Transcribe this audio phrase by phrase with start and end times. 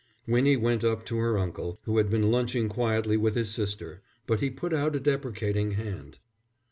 [0.27, 4.39] Winnie went up to her uncle, who had been lunching quietly with his sister, but
[4.39, 6.17] he put out a deprecating hand.